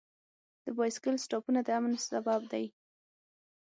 [0.63, 2.65] د بایسکل سټاپونه د امن سبب دی.